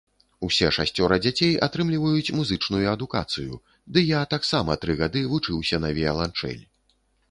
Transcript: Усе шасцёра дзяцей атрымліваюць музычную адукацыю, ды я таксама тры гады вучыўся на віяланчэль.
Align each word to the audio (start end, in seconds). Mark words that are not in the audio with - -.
Усе 0.45 0.69
шасцёра 0.77 1.19
дзяцей 1.25 1.53
атрымліваюць 1.67 2.33
музычную 2.39 2.83
адукацыю, 2.95 3.63
ды 3.93 4.07
я 4.19 4.25
таксама 4.35 4.83
тры 4.83 5.01
гады 5.07 5.27
вучыўся 5.37 5.85
на 5.89 5.97
віяланчэль. 6.01 6.63